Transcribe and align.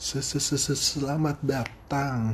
Selamat 0.00 1.44
datang. 1.44 2.32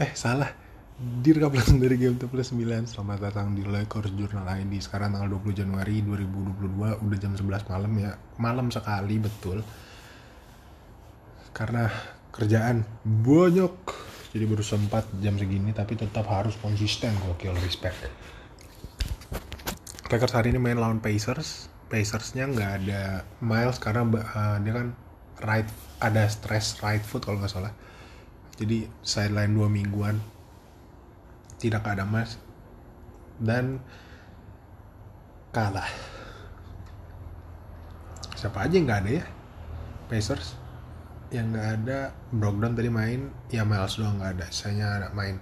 Eh 0.00 0.16
salah. 0.16 0.48
Direkaman 0.96 1.76
dari 1.76 2.00
Game 2.00 2.16
Plus 2.16 2.56
9 2.56 2.88
Selamat 2.88 3.28
datang 3.28 3.52
di 3.52 3.68
Lakers 3.68 4.16
Journal 4.16 4.48
ID 4.48 4.80
Sekarang 4.80 5.12
tanggal 5.12 5.28
20 5.28 5.52
Januari 5.52 6.00
2022 6.00 7.04
Udah 7.04 7.18
jam 7.20 7.36
11 7.36 7.68
malam 7.68 7.92
ya. 8.00 8.16
Malam 8.40 8.72
sekali 8.72 9.20
betul. 9.20 9.60
Karena 11.52 11.84
kerjaan 12.32 12.88
banyak 13.04 13.76
Jadi 14.32 14.44
baru 14.48 14.64
sempat 14.64 15.04
jam 15.20 15.36
segini 15.36 15.76
Tapi 15.76 16.00
tetap 16.00 16.24
harus 16.32 16.56
konsisten. 16.56 17.12
Gokil 17.20 17.52
respect. 17.60 18.08
Lakers 20.08 20.32
hari 20.32 20.56
ini 20.56 20.64
main 20.64 20.80
lawan 20.80 21.04
Pacers. 21.04 21.68
Pacersnya 21.92 22.48
nggak 22.48 22.72
ada 22.80 23.20
Miles 23.44 23.76
Karena 23.84 24.00
uh, 24.08 24.56
dia 24.64 24.72
kan 24.72 24.96
right 25.42 25.68
ada 26.00 26.28
stress 26.28 26.80
right 26.80 27.02
foot 27.02 27.24
kalau 27.24 27.40
nggak 27.40 27.52
salah. 27.52 27.72
Jadi 28.56 28.88
sideline 29.04 29.52
dua 29.52 29.68
mingguan 29.68 30.16
tidak 31.60 31.84
ada 31.84 32.04
mas 32.08 32.40
dan 33.40 33.80
kalah. 35.52 35.88
Siapa 38.36 38.68
aja 38.68 38.76
nggak 38.76 39.00
ada 39.04 39.10
ya? 39.20 39.24
Pacers 40.08 40.56
yang 41.34 41.50
nggak 41.50 41.68
ada 41.82 42.14
Brogdon 42.30 42.78
tadi 42.78 42.86
main 42.86 43.34
ya 43.50 43.66
Miles 43.66 43.98
doang 43.98 44.20
nggak 44.20 44.32
ada 44.40 44.46
saya 44.52 45.00
ada 45.00 45.08
main. 45.12 45.40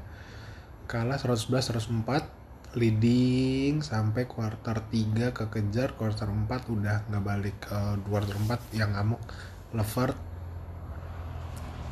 Kalah 0.84 1.16
111 1.16 1.74
104 2.04 2.44
leading 2.74 3.78
sampai 3.80 4.26
quarter 4.26 4.82
3 4.90 5.30
kekejar 5.30 5.94
quarter 5.94 6.26
4 6.26 6.50
udah 6.74 7.06
nggak 7.06 7.24
balik 7.24 7.56
uh, 7.70 7.94
quarter 8.02 8.34
4 8.34 8.74
yang 8.74 8.90
ngamuk 8.94 9.22
Levert 9.74 10.16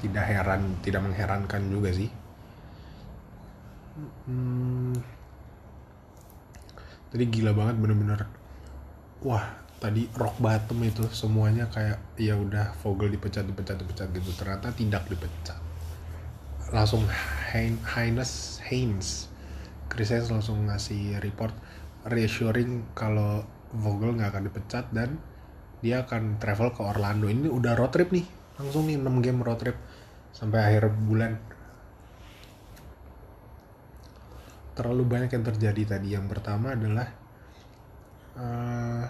tidak 0.02 0.24
heran 0.26 0.82
tidak 0.82 1.02
mengherankan 1.06 1.62
juga 1.70 1.90
sih. 1.94 2.10
Hmm, 4.26 4.96
tadi 7.12 7.24
gila 7.30 7.54
banget 7.54 7.76
bener-bener. 7.78 8.26
Wah 9.22 9.46
tadi 9.78 10.06
rock 10.14 10.38
bottom 10.38 10.78
itu 10.86 11.06
semuanya 11.10 11.66
kayak 11.66 11.98
ya 12.14 12.38
udah 12.38 12.74
Vogel 12.82 13.10
dipecat 13.14 13.46
dipecat 13.46 13.78
dipecat 13.78 14.08
gitu. 14.10 14.30
Ternyata 14.34 14.74
tidak 14.74 15.06
dipecat. 15.06 15.58
Langsung 16.74 17.06
Heinz 17.52 18.58
Heinz 18.64 19.28
Chris 19.92 20.08
langsung 20.32 20.72
ngasih 20.72 21.20
report 21.20 21.52
reassuring 22.08 22.96
kalau 22.96 23.44
Vogel 23.76 24.16
nggak 24.16 24.32
akan 24.32 24.44
dipecat 24.48 24.88
dan 24.88 25.20
dia 25.82 26.06
akan 26.06 26.38
travel 26.38 26.70
ke 26.72 26.80
Orlando. 26.80 27.26
Ini 27.26 27.50
udah 27.50 27.74
road 27.74 27.92
trip 27.92 28.14
nih 28.14 28.26
langsung 28.56 28.86
nih 28.86 28.96
6 29.00 29.24
game 29.24 29.40
road 29.42 29.58
trip 29.58 29.76
sampai 30.30 30.58
akhir 30.62 30.94
bulan. 30.94 31.36
Terlalu 34.72 35.02
banyak 35.04 35.30
yang 35.34 35.44
terjadi 35.44 35.98
tadi. 35.98 36.14
Yang 36.14 36.26
pertama 36.32 36.72
adalah 36.72 37.08
uh, 38.38 39.04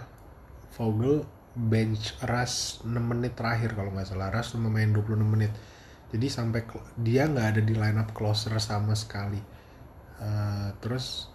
Vogel 0.73 1.23
bench 1.53 2.17
Russ 2.25 2.81
6 2.81 2.89
menit 2.97 3.37
terakhir 3.37 3.77
kalau 3.77 3.93
nggak 3.93 4.09
salah. 4.09 4.33
Russ 4.33 4.57
cuma 4.57 4.67
main 4.73 4.89
26 4.89 5.21
menit. 5.23 5.53
Jadi 6.09 6.27
sampai 6.29 6.65
dia 6.97 7.29
nggak 7.29 7.47
ada 7.57 7.61
di 7.61 7.73
line 7.77 8.01
up 8.01 8.11
closer 8.11 8.57
sama 8.57 8.97
sekali. 8.97 9.39
Uh, 10.17 10.73
terus 10.81 11.32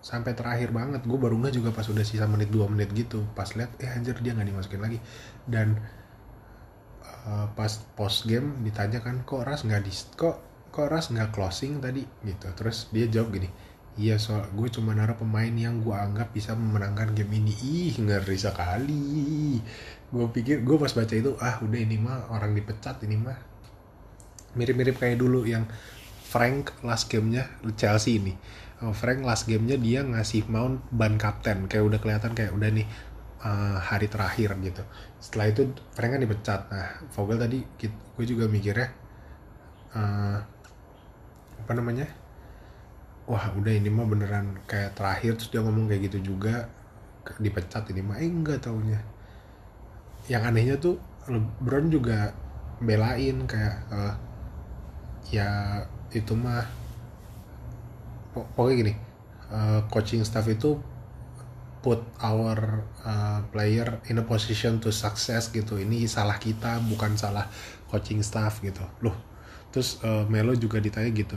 sampai 0.00 0.32
terakhir 0.34 0.70
banget. 0.74 1.04
Gue 1.04 1.18
baru 1.20 1.38
nggak 1.38 1.54
juga 1.54 1.70
pas 1.74 1.86
udah 1.86 2.04
sisa 2.06 2.24
menit 2.28 2.50
dua 2.52 2.66
menit 2.70 2.90
gitu. 2.94 3.24
Pas 3.34 3.48
lihat 3.54 3.74
eh 3.82 3.90
anjir 3.90 4.18
dia 4.22 4.34
nggak 4.34 4.48
dimasukin 4.48 4.80
lagi. 4.82 4.98
Dan 5.44 5.78
uh, 7.26 7.46
pas 7.52 7.72
post 7.98 8.26
game 8.26 8.62
ditanya 8.62 9.02
kan 9.02 9.22
kok 9.22 9.44
ras 9.46 9.62
nggak 9.66 9.82
di 9.82 9.92
kok 10.14 10.36
kok 10.70 10.88
ras 10.88 11.10
nggak 11.10 11.30
closing 11.34 11.82
tadi? 11.82 12.06
Gitu. 12.22 12.46
Terus 12.54 12.90
dia 12.94 13.06
jawab 13.08 13.34
gini 13.34 13.50
iya 13.98 14.14
soal 14.14 14.46
gue 14.54 14.70
cuma 14.70 14.94
naruh 14.94 15.18
pemain 15.18 15.50
yang 15.50 15.82
gue 15.82 15.90
anggap 15.90 16.30
bisa 16.30 16.54
memenangkan 16.54 17.12
game 17.18 17.42
ini. 17.42 17.52
Ih 17.58 17.94
ngeri 17.98 18.38
sekali. 18.38 19.58
Gue 20.08 20.26
pikir 20.30 20.62
gue 20.62 20.76
pas 20.78 20.94
baca 20.94 21.14
itu 21.14 21.34
ah 21.42 21.58
udah 21.60 21.80
ini 21.82 21.98
mah 21.98 22.30
orang 22.30 22.54
dipecat 22.54 23.02
ini 23.04 23.18
mah 23.18 23.36
mirip-mirip 24.54 24.96
kayak 24.96 25.18
dulu 25.20 25.44
yang 25.44 25.66
Frank 26.28 26.76
last 26.84 27.08
gamenya 27.08 27.48
Chelsea 27.80 28.20
ini. 28.20 28.36
Frank 28.92 29.24
last 29.24 29.48
gamenya 29.48 29.80
dia 29.80 30.04
ngasih 30.04 30.44
mount 30.52 30.84
ban 30.92 31.16
kapten. 31.16 31.64
Kayak 31.72 31.88
udah 31.88 31.98
kelihatan 32.04 32.36
kayak 32.36 32.52
udah 32.52 32.68
nih 32.68 32.84
uh, 33.40 33.80
hari 33.80 34.12
terakhir 34.12 34.52
gitu. 34.60 34.84
Setelah 35.16 35.46
itu 35.48 35.72
Frank 35.96 36.12
kan 36.12 36.20
dipecat. 36.20 36.60
Nah 36.68 37.00
Vogel 37.16 37.40
tadi 37.40 37.58
gue 37.80 38.24
juga 38.28 38.44
mikirnya 38.44 38.92
uh, 39.96 40.38
apa 41.64 41.72
namanya? 41.72 42.04
Wah 43.24 43.48
udah 43.56 43.72
ini 43.72 43.88
mah 43.88 44.04
beneran 44.04 44.60
kayak 44.68 45.00
terakhir 45.00 45.40
terus 45.40 45.48
dia 45.48 45.64
ngomong 45.64 45.88
kayak 45.88 46.12
gitu 46.12 46.36
juga. 46.36 46.68
Dipecat 47.40 47.88
ini 47.92 48.04
mah 48.04 48.20
eh 48.20 48.28
enggak 48.28 48.68
taunya. 48.68 49.00
Yang 50.28 50.42
anehnya 50.44 50.76
tuh 50.76 51.00
LeBron 51.24 51.88
juga 51.88 52.36
belain 52.84 53.48
kayak 53.48 53.76
uh, 53.90 54.14
ya 55.28 55.82
itu 56.12 56.32
mah 56.32 56.64
pokoknya 58.32 58.74
gini 58.76 58.94
uh, 59.52 59.84
coaching 59.92 60.24
staff 60.24 60.46
itu 60.48 60.78
put 61.78 62.02
our 62.20 62.82
uh, 63.06 63.40
player 63.54 64.02
in 64.10 64.18
a 64.18 64.24
position 64.26 64.82
to 64.82 64.90
success 64.90 65.48
gitu. 65.54 65.78
Ini 65.78 66.10
salah 66.10 66.36
kita 66.36 66.82
bukan 66.84 67.14
salah 67.14 67.46
coaching 67.86 68.20
staff 68.24 68.60
gitu. 68.64 68.82
Loh 69.04 69.14
terus 69.68 70.00
uh, 70.00 70.24
Melo 70.26 70.56
juga 70.56 70.80
ditanya 70.80 71.12
gitu 71.12 71.36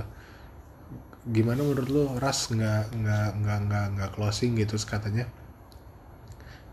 gimana 1.27 1.61
menurut 1.61 1.89
lo 1.91 2.03
Ras? 2.17 2.49
Nggak 2.49 2.97
nggak 2.97 3.29
nggak 3.43 3.59
nggak 3.69 3.85
nggak 3.97 4.11
closing? 4.17 4.57
Gitu 4.57 4.73
katanya 4.81 5.29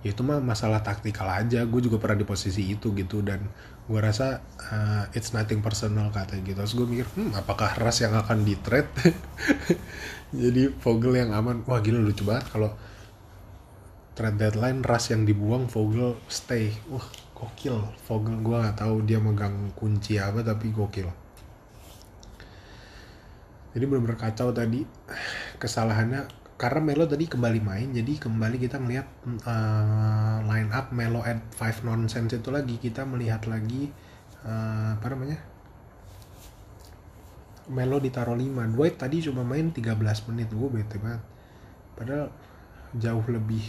ya 0.06 0.14
itu 0.14 0.22
mah 0.22 0.38
masalah 0.38 0.80
taktikal 0.82 1.26
aja. 1.26 1.66
Gue 1.66 1.82
juga 1.82 1.98
pernah 1.98 2.18
di 2.22 2.26
posisi 2.26 2.62
itu 2.66 2.94
gitu 2.94 3.22
dan 3.22 3.42
gue 3.88 3.98
rasa 3.98 4.44
uh, 4.70 5.04
it's 5.16 5.34
nothing 5.34 5.58
personal 5.64 6.12
katanya 6.14 6.42
gitu. 6.52 6.58
Terus 6.62 6.74
gue 6.78 6.86
mikir 6.86 7.06
hmm 7.18 7.30
apakah 7.34 7.74
ras 7.80 7.98
yang 8.04 8.14
akan 8.14 8.44
di 8.46 8.54
trade 8.60 8.90
jadi 10.42 10.70
Vogel 10.78 11.18
yang 11.18 11.30
aman. 11.34 11.66
Wah 11.66 11.80
gila 11.82 11.98
lucu 11.98 12.22
banget 12.22 12.46
kalau 12.52 12.70
trade 14.14 14.38
deadline 14.38 14.84
ras 14.86 15.10
yang 15.10 15.26
dibuang 15.26 15.66
Vogel 15.66 16.14
stay. 16.30 16.70
Wah 16.92 17.06
gokil. 17.34 17.78
Vogel 18.06 18.36
gue 18.42 18.56
nggak 18.56 18.78
tahu 18.78 19.02
dia 19.02 19.18
megang 19.18 19.74
kunci 19.74 20.18
apa 20.22 20.46
tapi 20.46 20.70
gokil. 20.70 21.10
Jadi 23.74 23.84
benar-benar 23.84 24.18
kacau 24.18 24.50
tadi. 24.54 24.82
Kesalahannya 25.62 26.37
karena 26.58 26.82
Melo 26.82 27.06
tadi 27.06 27.30
kembali 27.30 27.62
main 27.62 27.88
jadi 27.94 28.18
kembali 28.18 28.58
kita 28.58 28.82
melihat 28.82 29.06
uh, 29.46 30.42
line 30.42 30.74
up 30.74 30.90
Melo 30.90 31.22
at 31.22 31.38
five 31.54 31.86
nonsense 31.86 32.34
itu 32.34 32.50
lagi. 32.50 32.82
Kita 32.82 33.06
melihat 33.06 33.46
lagi 33.46 33.86
uh, 34.42 34.98
apa 34.98 35.06
namanya? 35.14 35.38
Melo 37.70 38.02
ditaruh 38.02 38.34
5 38.34 38.74
Dwight 38.74 38.96
tadi 38.98 39.22
cuma 39.22 39.46
main 39.46 39.70
13 39.70 39.94
menit. 40.34 40.50
Gue 40.50 40.68
bete 40.72 40.98
banget. 40.98 41.22
Padahal 41.94 42.26
jauh 42.96 43.26
lebih 43.30 43.62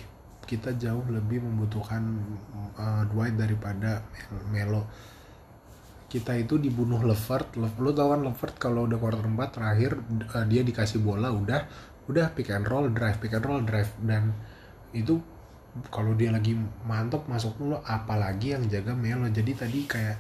kita 0.50 0.74
jauh 0.82 1.06
lebih 1.14 1.46
membutuhkan 1.46 2.02
uh, 2.74 3.06
Dwight 3.06 3.38
daripada 3.38 4.02
Melo. 4.50 4.90
Kita 6.10 6.34
itu 6.34 6.58
dibunuh 6.58 7.06
Levert. 7.06 7.54
Lo 7.60 7.94
tau 7.94 8.18
kan 8.18 8.26
Levert 8.26 8.58
kalau 8.58 8.90
udah 8.90 8.98
quarter 8.98 9.30
4 9.30 9.38
terakhir 9.54 9.92
dia 10.50 10.66
dikasih 10.66 11.06
bola 11.06 11.30
udah 11.30 11.70
udah 12.10 12.34
pick 12.34 12.50
and 12.50 12.66
roll 12.66 12.90
drive 12.90 13.22
pick 13.22 13.38
and 13.38 13.46
roll 13.46 13.62
drive. 13.62 13.94
Dan 14.02 14.34
itu 14.92 15.22
kalau 15.94 16.18
dia 16.18 16.34
lagi 16.34 16.58
mantap 16.84 17.30
masuk 17.30 17.56
dulu 17.62 17.78
apalagi 17.86 18.58
yang 18.58 18.66
jaga 18.66 18.98
Melo. 18.98 19.30
Jadi 19.30 19.52
tadi 19.54 19.86
kayak 19.86 20.18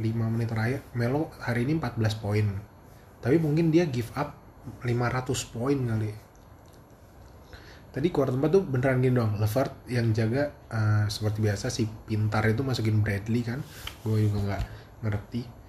5 0.00 0.32
menit 0.32 0.48
terakhir 0.48 0.80
Melo 0.96 1.28
hari 1.38 1.68
ini 1.68 1.76
14 1.76 2.24
poin. 2.24 2.46
Tapi 3.20 3.36
mungkin 3.36 3.68
dia 3.68 3.84
give 3.84 4.08
up 4.16 4.32
500 4.82 5.52
poin 5.52 5.76
kali. 5.76 6.10
Tadi 7.92 8.08
quarter 8.12 8.36
4 8.36 8.52
tuh 8.52 8.62
beneran 8.64 9.00
gini 9.00 9.16
dong 9.16 9.40
Levert 9.40 9.72
yang 9.88 10.12
jaga 10.12 10.52
uh, 10.68 11.08
seperti 11.08 11.40
biasa 11.40 11.72
si 11.72 11.88
pintar 11.88 12.44
itu 12.44 12.60
masukin 12.60 13.00
Bradley 13.00 13.44
kan. 13.44 13.60
Gue 14.04 14.28
juga 14.28 14.40
nggak 14.40 14.62
ngerti 15.04 15.65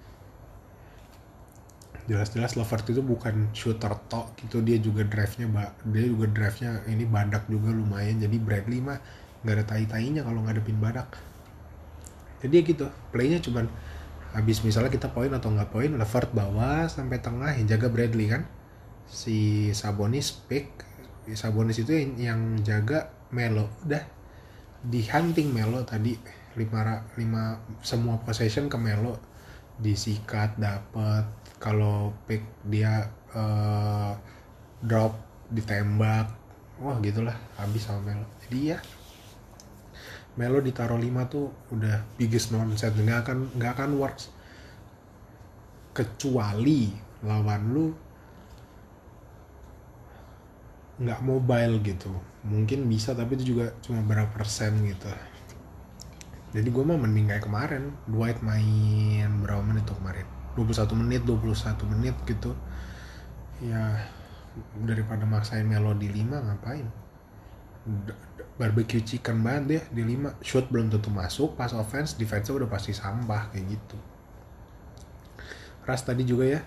jelas-jelas 2.08 2.56
Levert 2.56 2.88
itu 2.88 3.04
bukan 3.04 3.52
shooter 3.52 3.92
tok 4.08 4.32
gitu 4.40 4.64
dia 4.64 4.80
juga 4.80 5.04
drive-nya 5.04 5.44
dia 5.92 6.04
juga 6.08 6.26
drive-nya 6.32 6.88
ini 6.88 7.04
badak 7.04 7.44
juga 7.52 7.68
lumayan 7.68 8.16
jadi 8.16 8.36
Bradley 8.40 8.80
mah 8.80 8.96
nggak 9.44 9.54
ada 9.54 9.64
tai-tainya 9.68 10.26
kalau 10.26 10.42
ngadepin 10.42 10.80
badak. 10.80 11.20
Jadi 12.42 12.54
ya 12.54 12.62
gitu 12.64 12.86
playnya 13.10 13.38
cuman 13.42 13.66
habis 14.34 14.62
misalnya 14.62 14.90
kita 14.92 15.10
poin 15.10 15.30
atau 15.30 15.50
nggak 15.50 15.70
poin 15.70 15.90
Levert 15.94 16.30
bawah 16.32 16.86
sampai 16.88 17.20
tengah 17.22 17.54
yang 17.54 17.68
jaga 17.68 17.92
Bradley 17.92 18.32
kan. 18.32 18.48
Si 19.08 19.70
Sabonis 19.72 20.32
pick 20.32 20.68
Sabonis 21.36 21.76
itu 21.80 21.92
yang, 21.92 22.10
yang 22.16 22.40
jaga 22.64 23.12
Melo. 23.30 23.68
Udah 23.84 24.02
di 24.80 25.04
hunting 25.04 25.52
Melo 25.52 25.84
tadi 25.84 26.16
lima 26.56 27.04
lima 27.14 27.42
semua 27.84 28.18
possession 28.18 28.66
ke 28.66 28.78
Melo 28.80 29.27
disikat 29.78 30.58
dapet. 30.58 31.24
Kalau 31.58 32.14
pick 32.26 32.42
dia 32.66 33.10
uh, 33.34 34.14
drop 34.78 35.18
ditembak 35.48 36.38
wah 36.78 36.96
gitulah 37.02 37.34
habis 37.58 37.82
sama 37.86 38.14
Melo. 38.14 38.26
Jadi 38.46 38.58
ya 38.74 38.78
Melo 40.38 40.62
ditaruh 40.62 40.98
5 40.98 41.32
tuh 41.32 41.50
udah 41.74 42.06
biggest 42.14 42.54
nonsense 42.54 42.94
nggak 42.94 43.26
akan 43.26 43.38
nggak 43.58 43.72
akan 43.74 43.90
works. 43.98 44.30
Kecuali 45.90 46.94
lawan 47.26 47.62
lu 47.74 47.86
nggak 51.02 51.20
mobile 51.26 51.82
gitu. 51.82 52.14
Mungkin 52.46 52.86
bisa 52.86 53.18
tapi 53.18 53.34
itu 53.34 53.54
juga 53.54 53.74
cuma 53.82 54.02
berapa 54.06 54.30
persen 54.30 54.78
gitu 54.86 55.10
jadi 56.48 56.68
gue 56.72 56.84
mah 56.84 56.96
mending 56.96 57.28
kayak 57.28 57.44
kemarin. 57.44 57.92
Dwight 58.08 58.40
main 58.40 59.28
berapa 59.44 59.60
menit 59.60 59.84
tuh 59.84 59.96
kemarin? 60.00 60.24
21 60.56 61.02
menit 61.04 61.22
21 61.28 61.92
menit 61.92 62.16
gitu. 62.24 62.56
Ya 63.60 64.08
daripada 64.80 65.28
maksain 65.28 65.68
melodi 65.68 66.08
5 66.08 66.24
ngapain? 66.48 66.86
Barbecue 68.58 69.04
chicken 69.04 69.44
banget 69.44 69.64
deh 69.68 69.82
di 69.92 70.02
5 70.16 70.40
shoot 70.40 70.66
belum 70.72 70.88
tentu 70.88 71.12
masuk 71.12 71.54
pas 71.54 71.70
offense 71.76 72.16
defense 72.16 72.48
udah 72.48 72.66
pasti 72.66 72.96
sampah 72.96 73.52
kayak 73.52 73.76
gitu. 73.76 73.98
Ras 75.84 76.02
tadi 76.04 76.24
juga 76.24 76.48
ya 76.48 76.60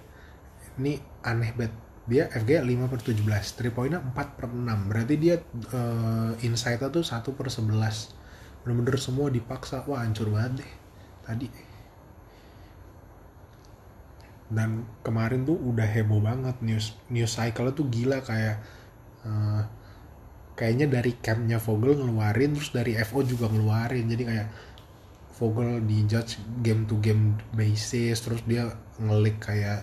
ini 0.80 0.98
aneh 1.26 1.52
banget 1.58 1.74
dia 2.10 2.26
FG 2.34 2.66
5 2.66 2.90
per 2.90 3.00
17 3.06 3.22
3 3.22 3.76
poinnya 3.76 4.00
4 4.02 4.38
per 4.38 4.50
6 4.50 4.90
berarti 4.90 5.16
dia 5.22 5.36
uh, 5.78 6.34
inside-nya 6.42 6.90
tuh 6.90 7.06
1 7.06 7.38
per 7.38 7.48
11 7.48 8.21
bener-bener 8.64 8.98
semua 9.02 9.28
dipaksa. 9.34 9.84
Wah 9.86 10.06
hancur 10.06 10.30
banget 10.30 10.64
deh 10.66 10.72
tadi. 11.26 11.48
Dan 14.52 14.84
kemarin 15.06 15.48
tuh 15.48 15.56
udah 15.56 15.88
heboh 15.88 16.20
banget. 16.20 16.60
News 16.60 16.94
news 17.08 17.32
cycle 17.32 17.72
tuh 17.72 17.88
gila. 17.88 18.20
Kayak 18.22 18.62
uh, 19.24 19.64
kayaknya 20.54 20.92
dari 20.92 21.16
campnya 21.18 21.58
Vogel 21.58 21.98
ngeluarin 21.98 22.54
terus 22.54 22.72
dari 22.76 22.94
FO 23.02 23.24
juga 23.24 23.48
ngeluarin. 23.48 24.06
Jadi 24.06 24.24
kayak 24.28 24.48
Vogel 25.42 25.82
di 25.90 26.06
judge 26.06 26.38
game 26.62 26.86
to 26.86 27.02
game 27.02 27.34
basis 27.58 28.22
terus 28.22 28.46
dia 28.46 28.70
ngelik 29.02 29.42
kayak 29.42 29.82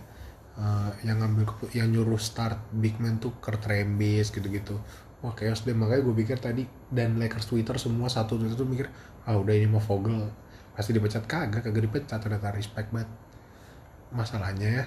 uh, 0.55 0.95
yang 1.03 1.19
ngambil 1.19 1.51
yang 1.75 1.91
nyuruh 1.91 2.21
start 2.21 2.59
big 2.71 2.95
man 3.03 3.19
tuh 3.19 3.35
Kurt 3.43 3.63
Rambis 3.67 4.31
gitu-gitu 4.31 4.79
wah 5.19 5.35
chaos 5.35 5.67
deh 5.67 5.75
makanya 5.75 6.07
gue 6.07 6.15
pikir 6.15 6.39
tadi 6.39 6.63
dan 6.95 7.19
Lakers 7.19 7.51
Twitter 7.51 7.75
semua 7.75 8.07
satu 8.07 8.39
itu 8.39 8.55
tuh 8.55 8.69
mikir 8.69 8.87
ah 9.27 9.35
udah 9.35 9.55
ini 9.55 9.67
mau 9.67 9.83
Vogel. 9.83 10.31
Pasti 10.79 10.95
dipecat 10.95 11.27
kagak 11.27 11.67
kagak 11.67 11.91
dipecat 11.91 12.23
ternyata 12.23 12.55
respect 12.55 12.95
banget. 12.95 13.11
Masalahnya 14.15 14.69
ya 14.71 14.85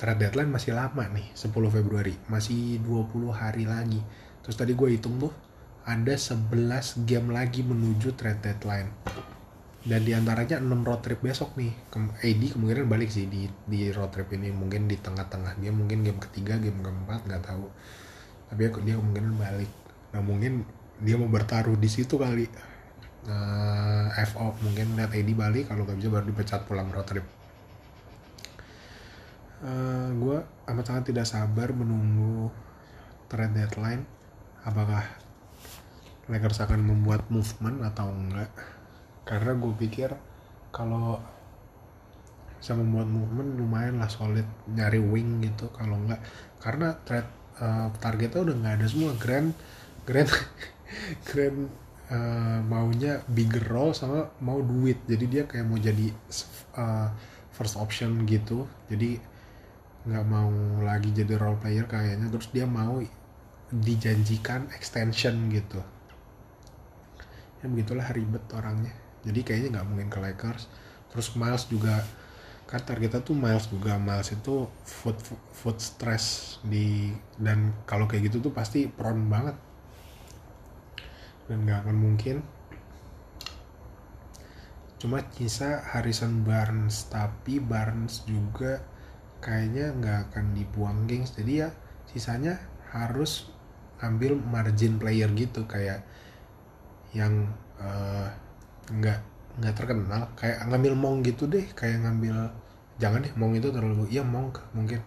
trade 0.00 0.16
deadline 0.16 0.48
masih 0.48 0.72
lama 0.72 1.04
nih 1.12 1.28
10 1.36 1.52
Februari 1.52 2.14
masih 2.28 2.80
20 2.84 3.32
hari 3.32 3.64
lagi. 3.64 4.00
Terus 4.44 4.56
tadi 4.56 4.72
gue 4.76 4.88
hitung 4.96 5.16
tuh 5.16 5.32
ada 5.88 6.12
11 6.12 7.08
game 7.08 7.32
lagi 7.32 7.64
menuju 7.64 8.16
trade 8.16 8.40
deadline. 8.44 8.92
Dan 9.80 10.04
di 10.04 10.12
antaranya 10.12 10.60
6 10.60 10.68
road 10.84 11.00
trip 11.00 11.24
besok 11.24 11.56
nih. 11.56 11.72
AD 11.96 12.52
kemungkinan 12.52 12.84
balik 12.84 13.08
sih 13.08 13.24
di 13.32 13.48
di 13.64 13.88
road 13.92 14.12
trip 14.12 14.28
ini. 14.36 14.52
Mungkin 14.52 14.84
di 14.88 15.00
tengah-tengah 15.00 15.56
dia 15.56 15.72
mungkin 15.72 16.04
game 16.04 16.20
ketiga 16.20 16.60
game 16.60 16.84
keempat 16.84 17.24
nggak 17.24 17.48
tahu 17.48 17.64
tapi 18.50 18.66
dia 18.82 18.98
kemungkinan 18.98 19.38
balik. 19.38 19.70
Nah 20.10 20.20
mungkin 20.20 20.66
dia 20.98 21.14
mau 21.14 21.30
bertaruh 21.30 21.78
di 21.78 21.86
situ 21.86 22.18
kali. 22.18 22.50
Uh, 23.20 24.10
eh, 24.16 24.26
FO 24.26 24.56
mungkin 24.64 24.96
lihat 24.96 25.12
Edi 25.12 25.36
balik 25.36 25.68
kalau 25.68 25.84
gak 25.84 26.00
bisa 26.00 26.08
baru 26.08 26.24
dipecat 26.26 26.66
pulang 26.66 26.90
road 26.90 27.06
trip. 27.06 27.26
Uh, 29.62 29.70
eh, 29.70 30.08
gue 30.18 30.38
amat 30.66 30.84
sangat 30.84 31.14
tidak 31.14 31.26
sabar 31.30 31.70
menunggu 31.70 32.50
trade 33.30 33.54
deadline. 33.54 34.02
Apakah 34.66 35.06
Lakers 36.26 36.62
akan 36.66 36.84
membuat 36.84 37.30
movement 37.30 37.86
atau 37.86 38.10
enggak? 38.10 38.50
Karena 39.24 39.54
gue 39.54 39.72
pikir 39.78 40.10
kalau 40.74 41.22
bisa 42.60 42.76
membuat 42.76 43.08
movement 43.08 43.56
lumayan 43.56 43.96
lah 44.02 44.10
solid 44.10 44.44
nyari 44.68 44.98
wing 44.98 45.38
gitu. 45.40 45.70
Kalau 45.72 45.96
enggak 45.96 46.20
karena 46.60 46.92
trade 47.06 47.39
uh, 47.60 47.88
targetnya 48.00 48.40
udah 48.42 48.56
nggak 48.56 48.74
ada 48.80 48.86
semua. 48.88 49.12
Grand 49.20 49.52
grand 50.08 50.30
grand 51.28 51.68
uh, 52.10 52.58
maunya 52.64 53.22
bigger 53.28 53.64
role 53.68 53.94
sama 53.94 54.32
mau 54.42 54.58
duit. 54.64 54.98
Jadi 55.06 55.24
dia 55.28 55.42
kayak 55.44 55.66
mau 55.68 55.78
jadi 55.78 56.10
uh, 56.80 57.08
first 57.54 57.76
option 57.76 58.24
gitu. 58.24 58.64
Jadi 58.88 59.20
nggak 60.00 60.26
mau 60.26 60.50
lagi 60.80 61.12
jadi 61.12 61.36
role 61.36 61.60
player 61.60 61.84
kayaknya. 61.84 62.32
Terus 62.32 62.48
dia 62.50 62.64
mau 62.64 62.98
dijanjikan 63.70 64.72
extension 64.74 65.36
gitu. 65.52 65.78
Ya 67.60 67.68
begitulah 67.68 68.08
ribet 68.10 68.42
orangnya. 68.56 68.90
Jadi 69.20 69.40
kayaknya 69.44 69.78
nggak 69.78 69.86
mungkin 69.86 70.08
ke 70.08 70.18
Lakers. 70.18 70.66
Terus 71.12 71.36
Miles 71.36 71.68
juga 71.68 72.00
kan 72.70 72.78
targetnya 72.86 73.18
tuh 73.26 73.34
Miles 73.34 73.66
juga 73.66 73.98
Miles 73.98 74.30
itu 74.30 74.70
food 74.86 75.18
food 75.50 75.82
stress 75.82 76.56
di 76.62 77.10
dan 77.34 77.74
kalau 77.82 78.06
kayak 78.06 78.30
gitu 78.30 78.38
tuh 78.38 78.54
pasti 78.54 78.86
prone 78.86 79.26
banget. 79.26 79.58
Dan 81.50 81.66
nggak 81.66 81.82
akan 81.82 81.96
mungkin. 81.98 82.36
Cuma 85.02 85.26
kisah 85.34 85.82
Harrison 85.82 86.46
Barnes 86.46 87.10
tapi 87.10 87.58
Barnes 87.58 88.22
juga 88.22 88.78
kayaknya 89.42 89.90
nggak 89.98 90.18
akan 90.30 90.54
dibuang 90.54 91.10
gengs. 91.10 91.34
Jadi 91.34 91.66
ya 91.66 91.74
sisanya 92.06 92.62
harus 92.94 93.50
ambil 93.98 94.38
margin 94.38 94.96
player 95.02 95.28
gitu 95.34 95.66
kayak 95.66 96.06
yang 97.10 97.50
uh, 97.82 98.30
nggak 99.58 99.74
terkenal 99.74 100.30
kayak 100.38 100.62
ngambil 100.70 100.92
mong 100.94 101.26
gitu 101.26 101.50
deh 101.50 101.66
kayak 101.74 102.06
ngambil 102.06 102.54
jangan 103.02 103.24
deh 103.24 103.32
mong 103.34 103.58
itu 103.58 103.68
terlalu 103.74 104.06
iya 104.12 104.22
mong 104.22 104.54
mungkin. 104.76 105.02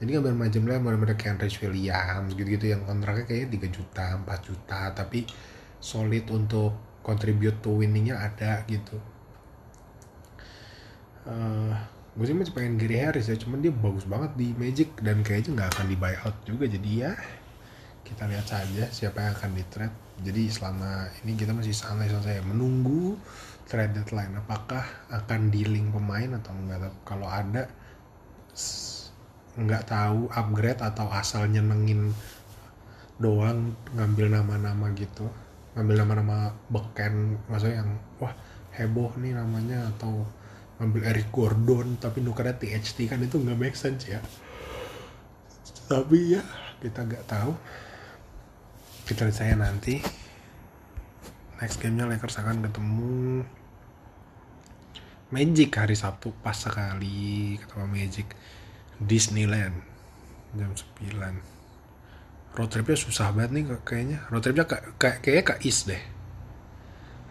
Jadi 0.00 0.16
ngambil 0.16 0.34
macam 0.36 0.62
lah 0.64 0.80
benar-benar 0.80 1.16
kayak 1.16 1.44
Rich 1.44 1.60
Williams 1.60 2.32
gitu-gitu 2.32 2.72
yang 2.72 2.84
kontraknya 2.88 3.24
kayaknya 3.28 3.68
3 3.68 3.76
juta 3.76 4.04
4 4.24 4.48
juta 4.48 4.80
tapi 4.96 5.28
solid 5.80 6.24
untuk 6.32 6.72
contribute 7.00 7.60
to 7.64 7.72
winningnya 7.80 8.16
ada 8.16 8.64
gitu. 8.68 8.96
Uh, 11.28 11.76
gue 12.16 12.24
sih 12.26 12.34
masih 12.34 12.52
pengen 12.56 12.74
Gary 12.80 12.96
Harris 12.98 13.30
ya 13.30 13.36
cuman 13.38 13.62
dia 13.62 13.70
bagus 13.70 14.08
banget 14.08 14.34
di 14.34 14.50
Magic 14.56 14.98
dan 15.04 15.22
kayaknya 15.22 15.62
nggak 15.62 15.68
akan 15.78 15.86
di 15.86 15.96
buyout 15.96 16.36
juga 16.42 16.64
jadi 16.66 16.90
ya 17.06 17.12
kita 18.10 18.26
lihat 18.26 18.46
saja 18.46 18.84
siapa 18.90 19.22
yang 19.22 19.32
akan 19.38 19.50
di 19.54 19.64
trade 19.70 19.96
jadi 20.20 20.42
selama 20.52 21.08
ini 21.24 21.32
kita 21.32 21.56
masih 21.56 21.72
santai-santai 21.72 22.44
menunggu 22.44 23.16
trade 23.64 23.96
deadline 23.96 24.36
apakah 24.36 24.84
akan 25.08 25.48
dealing 25.48 25.88
pemain 25.88 26.36
atau 26.36 26.52
enggak. 26.52 26.92
Kalau 27.08 27.30
ada 27.30 27.64
nggak 29.56 29.84
tahu 29.88 30.28
upgrade 30.28 30.82
atau 30.82 31.06
asal 31.08 31.48
nyenengin 31.48 32.12
doang 33.16 33.72
ngambil 33.96 34.28
nama-nama 34.28 34.92
gitu. 34.92 35.24
Ngambil 35.78 35.96
nama-nama 36.04 36.52
beken 36.68 37.40
maksudnya 37.48 37.80
yang 37.80 37.90
wah 38.20 38.34
heboh 38.76 39.16
nih 39.16 39.32
namanya 39.32 39.88
atau 39.96 40.28
ngambil 40.82 41.02
Eric 41.16 41.28
Gordon 41.32 41.96
tapi 41.96 42.20
nukernya 42.20 42.60
THT 42.60 43.08
kan 43.08 43.24
itu 43.24 43.40
nggak 43.40 43.56
make 43.56 43.78
sense 43.78 44.04
ya. 44.04 44.20
Tapi 45.88 46.36
ya 46.36 46.44
kita 46.84 47.08
nggak 47.08 47.24
tahu 47.24 47.56
kita 49.10 49.26
lihat 49.26 49.34
saya 49.42 49.58
nanti. 49.58 49.98
Next 51.58 51.82
gamenya 51.82 52.06
Lakers 52.06 52.38
akan 52.38 52.62
ketemu 52.62 53.42
Magic 55.34 55.70
hari 55.74 55.98
Sabtu 55.98 56.30
pas 56.38 56.54
sekali 56.54 57.58
ketemu 57.58 57.86
Magic 57.90 58.26
Disneyland 59.02 59.74
jam 60.54 60.70
9 60.74 61.10
road 62.50 62.66
tripnya 62.66 62.98
susah 62.98 63.30
banget 63.34 63.50
nih 63.54 63.64
kayaknya. 63.82 64.18
Road 64.30 64.42
tripnya 64.46 64.66
kayak 64.98 65.22
kayaknya 65.22 65.44
ke 65.46 65.54
East 65.66 65.90
deh. 65.90 66.02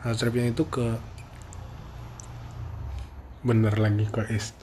Road 0.04 0.20
tripnya 0.20 0.52
itu 0.52 0.64
ke 0.68 1.00
bener 3.44 3.76
lagi 3.80 4.08
ke 4.08 4.24
East. 4.32 4.56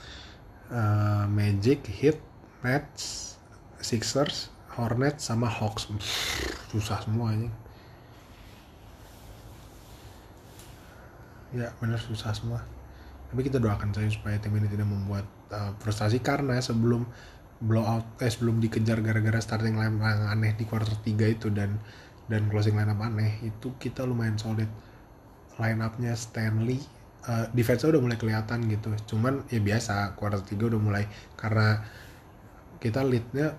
Uh, 0.69 1.25
Magic 1.29 1.85
Hit 1.85 2.21
Nets 2.65 3.37
Sixers 3.81 4.49
Hornets 4.73 5.29
sama 5.29 5.45
Hawks 5.49 5.89
susah 6.67 6.99
semuanya 6.99 7.51
ya 11.55 11.71
benar 11.79 11.99
susah 11.99 12.35
semua. 12.35 12.59
Tapi 13.27 13.43
kita 13.43 13.59
doakan 13.59 13.91
saja 13.91 14.07
supaya 14.07 14.39
tim 14.39 14.55
ini 14.55 14.71
tidak 14.71 14.87
membuat 14.87 15.27
uh, 15.51 15.75
frustasi 15.79 16.23
karena 16.23 16.59
sebelum 16.59 17.03
blowout 17.57 18.05
eh 18.21 18.29
sebelum 18.29 18.61
dikejar 18.61 19.01
gara-gara 19.01 19.41
starting 19.41 19.75
line 19.75 19.97
yang 19.97 20.29
aneh 20.29 20.53
di 20.53 20.63
quarter 20.69 20.93
3 20.93 21.35
itu 21.35 21.49
dan 21.49 21.81
dan 22.29 22.45
closing 22.51 22.77
line 22.77 22.91
up 22.91 23.01
aneh 23.01 23.41
itu 23.41 23.73
kita 23.81 24.05
lumayan 24.05 24.37
solid 24.39 24.69
line 25.59 25.79
upnya 25.83 26.15
Stanley. 26.15 26.79
Uh, 27.27 27.43
defense 27.51 27.83
udah 27.83 27.99
mulai 27.99 28.15
kelihatan 28.15 28.71
gitu. 28.71 28.95
Cuman 29.15 29.43
ya 29.51 29.59
biasa 29.59 30.15
quarter 30.15 30.39
3 30.39 30.71
udah 30.71 30.79
mulai 30.79 31.03
karena 31.35 31.83
kita 32.79 33.03
leadnya 33.03 33.57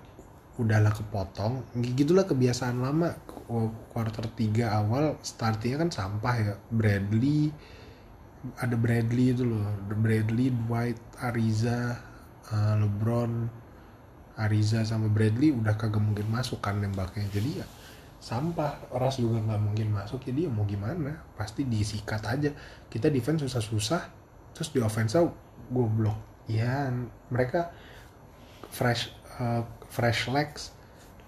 udahlah 0.59 0.91
kepotong. 0.91 1.63
Gitulah 1.95 2.27
kebiasaan 2.27 2.83
lama. 2.83 3.15
Quarter 3.95 4.29
3 4.29 4.67
awal 4.67 5.15
startingnya 5.23 5.87
kan 5.87 5.89
sampah 5.89 6.35
ya. 6.35 6.53
Bradley 6.69 7.49
ada 8.59 8.75
Bradley 8.75 9.31
itu 9.31 9.47
loh. 9.47 9.63
Bradley 9.87 10.51
Dwight 10.51 10.99
Ariza 11.23 11.97
uh, 12.51 12.75
LeBron 12.75 13.47
Ariza 14.39 14.83
sama 14.83 15.07
Bradley 15.07 15.55
udah 15.55 15.79
kagak 15.79 16.03
mungkin 16.03 16.27
masuk 16.27 16.59
kan 16.59 16.83
nembaknya. 16.83 17.25
Jadi 17.31 17.63
ya 17.63 17.67
sampah. 18.19 18.91
Ras 18.91 19.17
juga 19.23 19.39
nggak 19.39 19.61
mungkin 19.63 19.95
masuk. 19.95 20.27
Jadi 20.27 20.45
ya 20.45 20.51
mau 20.51 20.67
gimana? 20.67 21.23
Pasti 21.39 21.63
disikat 21.63 22.27
aja. 22.27 22.51
Kita 22.91 23.07
defense 23.07 23.47
susah-susah 23.47 24.01
terus 24.51 24.69
di 24.75 24.83
offense 24.83 25.15
goblok. 25.71 26.19
Ya 26.51 26.91
mereka 27.31 27.71
fresh 28.69 29.18
uh, 29.39 29.63
fresh 29.89 30.29
legs 30.29 30.75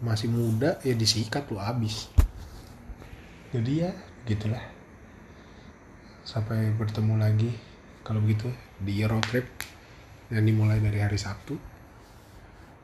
masih 0.03 0.29
muda 0.29 0.77
ya 0.85 0.93
disikat 0.93 1.49
lo 1.49 1.61
abis 1.61 2.11
jadi 3.51 3.71
ya 3.83 3.91
gitulah. 4.23 4.63
Sampai 6.23 6.71
bertemu 6.71 7.19
lagi 7.19 7.51
kalau 8.07 8.23
begitu 8.23 8.47
di 8.79 9.03
road 9.03 9.27
trip. 9.27 9.43
Yang 10.31 10.55
dimulai 10.55 10.79
dari 10.79 11.03
hari 11.03 11.19
Sabtu 11.19 11.59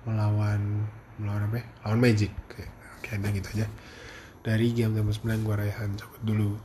melawan 0.03 0.83
melawan 1.15 1.47
apa 1.47 1.63
ya? 1.63 1.65
lawan 1.87 1.99
Magic. 2.03 2.31
Kayak, 2.51 2.71
kayak 2.99 3.39
gitu 3.39 3.47
aja. 3.55 3.67
Dari 4.43 4.75
jam 4.75 4.91
9 4.91 5.07
gue 5.23 5.55
Raihan 5.55 5.95
cabut 5.95 6.21
dulu 6.27 6.59